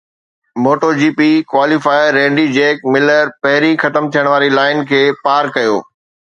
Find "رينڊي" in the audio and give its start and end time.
2.17-2.47